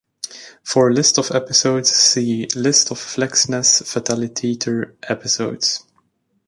For 0.63 0.89
a 0.89 0.93
list 0.95 1.19
of 1.19 1.29
episodes, 1.29 1.91
see 1.91 2.47
List 2.55 2.89
of 2.89 2.97
Fleksnes 2.97 3.83
Fataliteter 3.83 4.95
episodes. 5.03 5.85